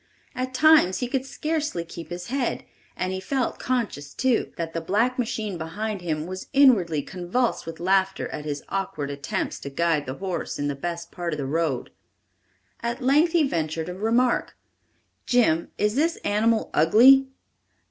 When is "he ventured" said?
13.33-13.89